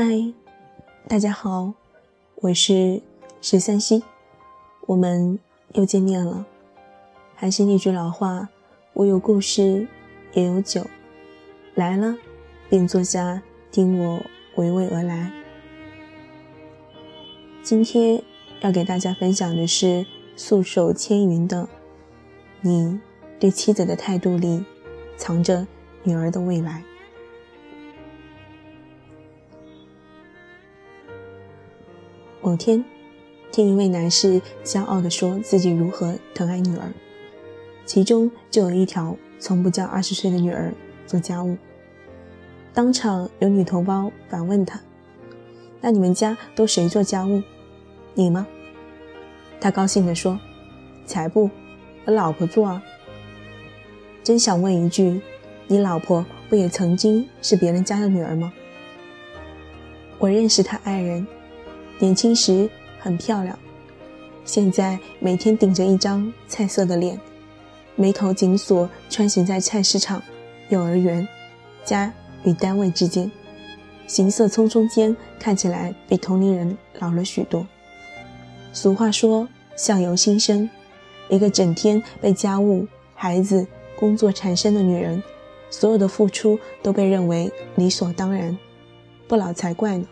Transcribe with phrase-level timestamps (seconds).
[0.00, 0.32] 嗨，
[1.08, 1.74] 大家好，
[2.36, 3.02] 我是
[3.40, 4.00] 十三溪，
[4.86, 5.36] 我们
[5.72, 6.46] 又见面了。
[7.34, 8.48] 还是那句老话，
[8.92, 9.88] 我有故事，
[10.34, 10.86] 也有酒，
[11.74, 12.16] 来了
[12.68, 13.42] 便坐下，
[13.72, 14.22] 听我
[14.54, 15.32] 娓娓而来。
[17.64, 18.22] 今天
[18.60, 20.06] 要给大家分享的是
[20.36, 21.68] 素手千云的，
[22.60, 23.00] 你
[23.40, 24.64] 对妻子的态度里，
[25.16, 25.66] 藏着
[26.04, 26.84] 女儿的未来。
[32.48, 32.82] 某天，
[33.52, 36.90] 听一位男士骄傲地说自己如何疼爱女儿，
[37.84, 40.72] 其中就有一条从不教二十岁的女儿
[41.06, 41.58] 做家务。
[42.72, 44.80] 当场有女同胞反问他
[45.82, 47.42] ：“那你们家都谁做家务？
[48.14, 48.46] 你吗？”
[49.60, 50.40] 他高兴地说
[51.04, 51.50] ：“才不，
[52.06, 52.82] 我老婆做啊。”
[54.24, 55.20] 真想问一句：
[55.66, 58.50] 你老婆不也曾经是别人家的女儿吗？
[60.18, 61.26] 我认识他爱人。
[62.00, 63.58] 年轻时很漂亮，
[64.44, 67.20] 现在每天顶着一张菜色的脸，
[67.96, 70.22] 眉头紧锁，穿行在菜市场、
[70.68, 71.26] 幼儿园、
[71.84, 72.12] 家
[72.44, 73.28] 与单位之间，
[74.06, 77.66] 行色匆匆间看起来比同龄人老了许多。
[78.72, 80.70] 俗话说“相由心生”，
[81.28, 83.66] 一个整天被家务、孩子、
[83.98, 85.20] 工作缠身的女人，
[85.68, 88.56] 所有的付出都被认为理所当然，
[89.26, 90.06] 不老才怪呢。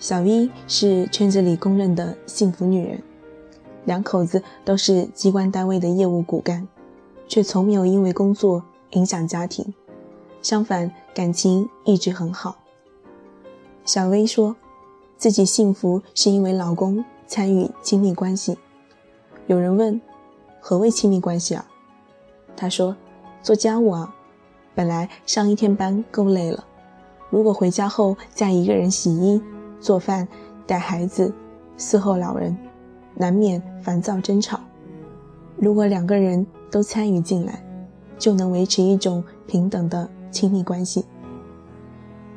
[0.00, 3.02] 小 V 是圈子里公认的幸福女人，
[3.84, 6.66] 两口子都是机关单位的业务骨干，
[7.28, 9.74] 却从没有因为工作影响家庭，
[10.40, 12.56] 相反感情一直很好。
[13.84, 14.56] 小 V 说，
[15.18, 18.56] 自己幸福是因为老公参与亲密关系。
[19.48, 20.00] 有人问，
[20.60, 21.68] 何谓亲密关系啊？
[22.56, 22.96] 她说，
[23.42, 24.14] 做家务啊，
[24.74, 26.64] 本来上一天班够累了，
[27.28, 29.42] 如果回家后再一个人洗衣。
[29.80, 30.28] 做饭、
[30.66, 31.32] 带孩子、
[31.78, 32.56] 伺候老人，
[33.14, 34.60] 难免烦躁争吵。
[35.56, 37.62] 如果两个人都参与进来，
[38.18, 41.04] 就能维持一种平等的亲密关系。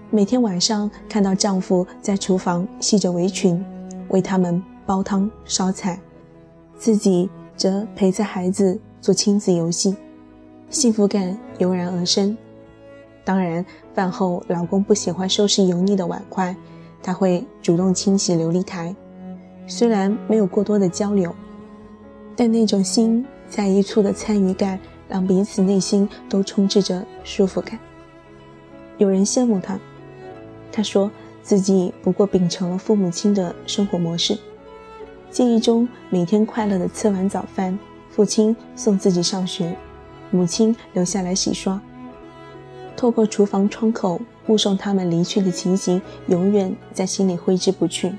[0.09, 3.63] 每天晚上看到丈夫在厨房系着围裙，
[4.09, 5.99] 为他们煲汤烧菜，
[6.77, 9.95] 自己则陪着孩子做亲子游戏，
[10.69, 12.37] 幸福感油然而生。
[13.25, 16.55] 当然，饭后老公不喜欢收拾油腻的碗筷。
[17.03, 18.95] 他会主动清洗琉璃台，
[19.67, 21.35] 虽然没有过多的交流，
[22.35, 27.77] 但那种心在一处的参与感，让彼此内心都充斥着舒服感。
[28.97, 29.77] 有人羡慕他，
[30.71, 31.11] 他说
[31.41, 34.37] 自己不过秉承了父母亲的生活模式，
[35.29, 37.77] 记忆中每天快乐的吃完早饭，
[38.09, 39.75] 父亲送自己上学，
[40.31, 41.79] 母亲留下来洗刷。
[42.95, 48.13] 透过厨房窗口目送他们离去的情形，永远在心里挥之不去。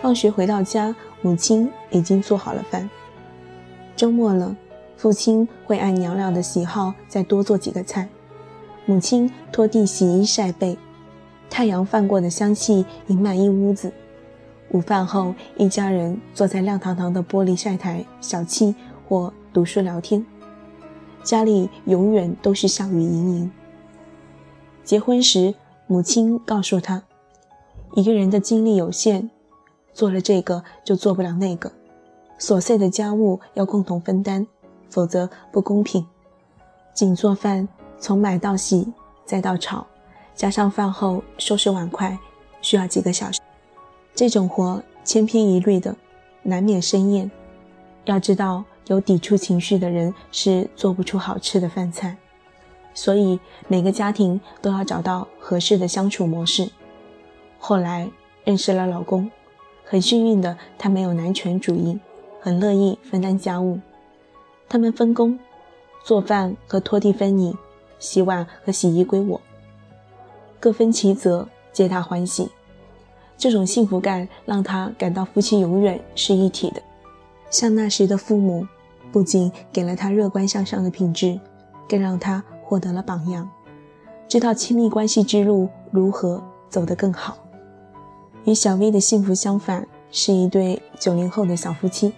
[0.00, 2.88] 放学回到家，母亲已经做好了饭。
[3.96, 4.54] 周末了，
[4.96, 8.08] 父亲会按娘俩的喜好再多做几个菜。
[8.84, 10.78] 母亲拖地、洗衣、晒被，
[11.50, 13.92] 太阳泛过的香气盈满一屋子。
[14.70, 18.74] 午饭后，一家人坐在亮堂堂的玻璃晒台小憩
[19.08, 20.24] 或读书聊天，
[21.22, 23.50] 家里永远都是笑语盈盈。
[24.86, 25.52] 结婚时，
[25.88, 27.02] 母亲告诉他
[27.96, 29.28] ：“一个人的精力有限，
[29.92, 31.72] 做了这个就做不了那个，
[32.38, 34.46] 琐碎的家务要共同分担，
[34.88, 36.06] 否则不公平。
[36.94, 38.86] 仅做饭，从买到洗
[39.24, 39.84] 再到炒，
[40.36, 42.16] 加上饭后收拾碗筷，
[42.62, 43.40] 需要几个小时。
[44.14, 45.96] 这种活千篇一律的，
[46.44, 47.28] 难免生厌。
[48.04, 52.16] 要知道，有抵触情绪的人是做不出好吃的饭菜。”
[52.96, 56.68] 所以每个家庭都要找到合适的相处模式。
[57.58, 58.10] 后来
[58.42, 59.30] 认识了老公，
[59.84, 61.98] 很幸运的他没有男权主义，
[62.40, 63.78] 很乐意分担家务。
[64.66, 65.38] 他们分工，
[66.02, 67.54] 做饭和拖地分你，
[67.98, 69.38] 洗碗和洗衣归我，
[70.58, 72.48] 各分其责，皆大欢喜。
[73.36, 76.80] 这种幸福感让他感到夫妻永远是一体的。
[77.50, 78.66] 像那时的父母，
[79.12, 81.38] 不仅给了他乐观向上的品质，
[81.86, 82.42] 更让他。
[82.66, 83.48] 获得了榜样，
[84.26, 87.38] 知道亲密关系之路如何走得更好。
[88.44, 92.12] 与小 V 的幸福相反，是一对九零后的小夫妻。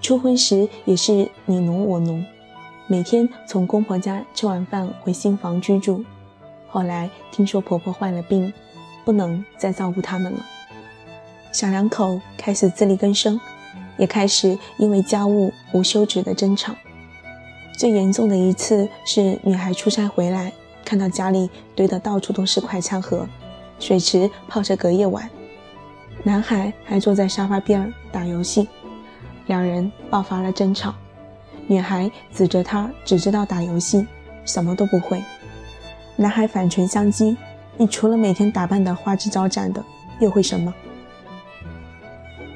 [0.00, 2.24] 初婚时也是你侬我侬，
[2.86, 6.02] 每天从公婆家吃完饭回新房居住。
[6.66, 8.50] 后来听说婆婆患了病，
[9.04, 10.38] 不能再照顾他们了，
[11.52, 13.38] 小两口开始自力更生，
[13.98, 16.74] 也开始因为家务无休止的争吵。
[17.76, 20.52] 最严重的一次是女孩出差回来，
[20.84, 23.26] 看到家里堆的到处都是快餐盒，
[23.78, 25.28] 水池泡着隔夜碗，
[26.22, 28.68] 男孩还坐在沙发边打游戏，
[29.46, 30.94] 两人爆发了争吵。
[31.66, 34.06] 女孩指着他只知道打游戏，
[34.44, 35.22] 什么都不会。
[36.16, 37.36] 男孩反唇相讥
[37.78, 39.82] ：“你除了每天打扮的花枝招展的，
[40.20, 40.72] 又会什么？”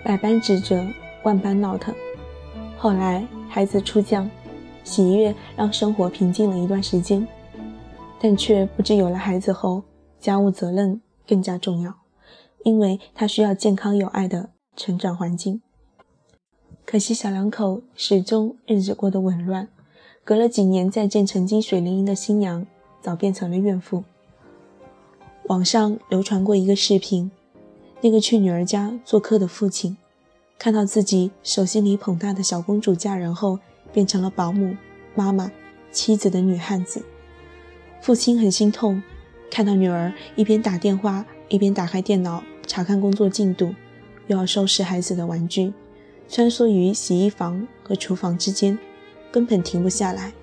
[0.05, 0.87] 百般指责，
[1.23, 1.95] 万般闹腾。
[2.77, 4.31] 后来孩子出降，
[4.87, 7.27] 喜悦让生活平静了一段时间，
[8.21, 9.83] 但却不知有了孩子后，
[10.21, 11.93] 家务责任更加重要，
[12.63, 15.61] 因为他需要健康有爱的成长环境。
[16.85, 19.69] 可惜小两口始终日子过得紊乱，
[20.23, 22.65] 隔了几年再见曾经水灵灵的新娘，
[23.03, 24.05] 早变成了怨妇。
[25.49, 27.33] 网上流传过一个视频，
[28.03, 29.97] 那个去女儿家做客的父亲，
[30.57, 33.59] 看到自己手心里捧大的小公主嫁人后，
[33.97, 34.77] 变成了保姆、
[35.15, 35.51] 妈妈、
[35.91, 37.03] 妻子的女汉子。
[38.03, 39.03] 父亲很心痛，
[39.51, 43.75] 看到女儿一边打电话，一边打开电脑查看工作进度，
[44.27, 45.73] 又要收拾孩子的玩具。
[46.29, 48.79] 穿梭于洗衣房和厨房之间，
[49.33, 50.35] 根本停不下来。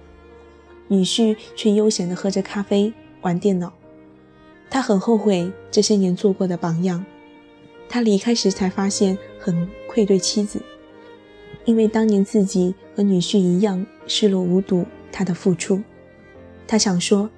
[0.87, 2.91] 女婿却悠闲地喝着咖啡，
[3.21, 3.71] 玩电脑。
[4.67, 7.05] 他很后悔这些年做过的榜样。
[7.87, 10.59] 他离开时才发现很愧对妻子，
[11.65, 15.81] 因为当年自己和女婿一样视若无睹他的付出。
[16.67, 17.29] 他想说，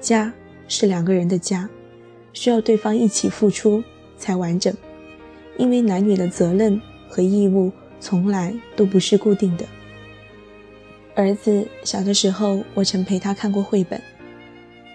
[0.00, 0.32] 家
[0.68, 1.68] 是两个人的家，
[2.32, 3.82] 需要对方一起付出
[4.16, 4.74] 才完整。
[5.56, 7.70] 因为男女的责任和义务。
[8.02, 9.66] 从来都不是固定的。
[11.14, 14.00] 儿子小的时候，我曾陪他看过绘本，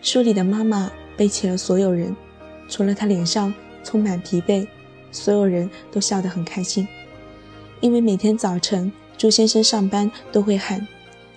[0.01, 2.15] 书里的妈妈背起了所有人，
[2.67, 3.53] 除了他脸上
[3.83, 4.67] 充满疲惫，
[5.11, 6.87] 所有人都笑得很开心。
[7.79, 10.87] 因为每天早晨，朱先生上班都会喊：“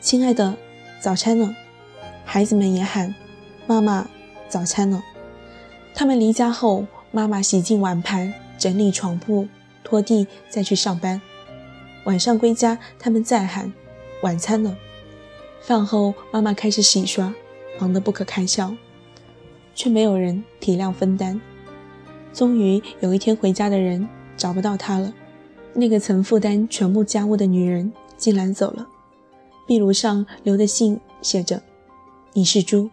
[0.00, 0.56] 亲爱的，
[1.00, 1.54] 早餐了。”
[2.24, 3.14] 孩子们也喊
[3.66, 4.08] ：“妈妈，
[4.48, 5.02] 早餐了。”
[5.94, 9.48] 他们离家后，妈妈洗净碗盘，整理床铺，
[9.82, 11.20] 拖地，再去上班。
[12.04, 13.72] 晚上归家，他们再喊
[14.22, 14.76] 晚餐了。
[15.60, 17.34] 饭后，妈妈开始洗刷，
[17.80, 18.74] 忙得不可开交，
[19.74, 21.40] 却没有人体谅分担。
[22.32, 25.12] 终于有一天，回家的人找不到她了。
[25.80, 28.88] 那个曾负担全部家务的女人竟然走了。
[29.64, 31.62] 壁炉上留的信写着
[32.34, 32.90] ：“你是猪。”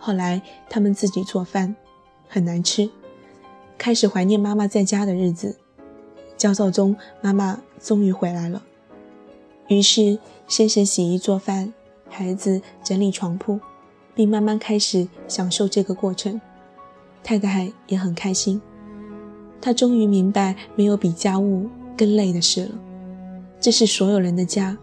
[0.00, 0.40] 后来
[0.70, 1.76] 他们自己做饭，
[2.26, 2.88] 很难吃，
[3.76, 5.58] 开始怀念妈妈在家的日子。
[6.38, 8.62] 焦躁中，妈妈终于回来了。
[9.68, 11.74] 于是，先生洗衣做饭，
[12.08, 13.60] 孩子整理床铺，
[14.14, 16.40] 并慢慢开始享受这个过程。
[17.22, 18.60] 太太也很开心，
[19.64, 22.72] 他终于明白，没有比家务更累的事了。
[23.58, 24.76] 这是所有人的家，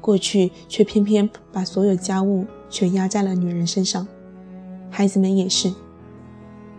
[0.00, 4.06] 过去却偏偏把所有家务全压在了女人身上。
[4.90, 5.74] 孩子们也是，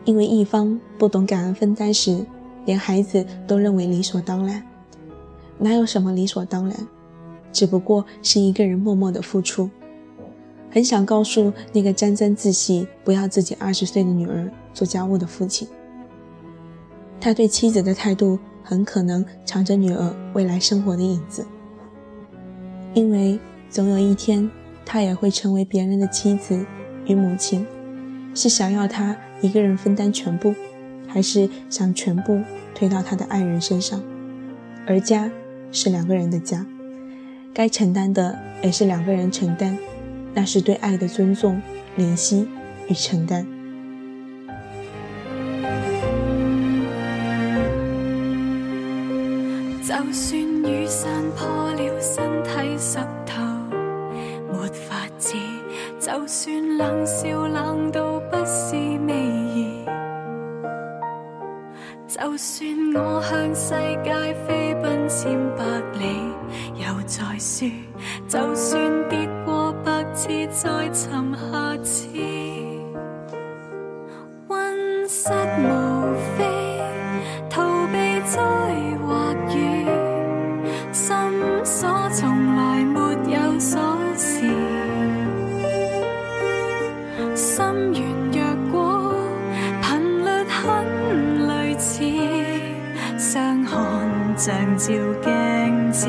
[0.05, 2.25] 因为一方不懂感恩分担时。
[2.65, 4.63] 连孩子都认为理所当然，
[5.57, 6.87] 哪有什么理所当然？
[7.51, 9.69] 只不过是一个人默默的付出。
[10.69, 15.67] 很想告诉那个沾沾自喜、不要自己二十岁的女儿做家务的父亲，
[17.19, 21.45] 他对妻子的态度很可能藏着女儿未来生活的影子。
[22.93, 23.39] 因为
[23.69, 24.49] 总有一天，
[24.85, 26.65] 他也会成为别人的妻子
[27.05, 27.65] 与母亲。
[28.35, 30.53] 是想要他一个人分担全部？
[31.11, 32.39] 还是想全部
[32.75, 33.99] 推到他的爱人身上，
[34.85, 35.27] 而家
[35.71, 36.63] 是两个人的家，
[37.51, 39.75] 该承担的也是两个人承担，
[40.35, 41.59] 那是对爱的尊重、
[41.97, 42.47] 怜惜
[42.87, 43.43] 与承担。
[49.89, 53.41] 就算雨伞破了，身体湿透，
[54.53, 55.35] 没法子；
[55.99, 58.75] 就算冷笑冷到不是
[59.07, 59.13] 味
[59.87, 59.89] 儿。
[62.07, 64.13] 就算我向世界
[64.45, 65.63] 飞奔千百
[65.97, 66.05] 里，
[66.75, 67.71] 又再输；
[68.27, 71.58] 就算跌过百次，再沉下
[94.39, 96.07] 像照镜子，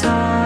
[0.00, 0.41] time.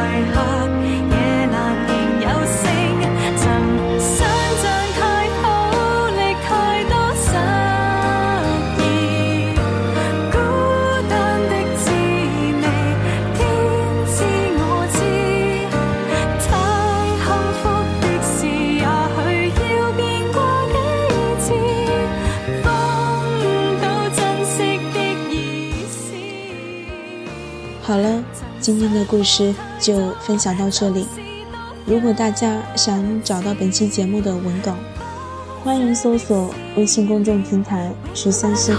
[28.66, 31.06] 今天的故事就分享到这里。
[31.86, 34.74] 如果大家想找到本期节目的文稿
[35.62, 38.74] 欢迎搜索微信公众平台十三岁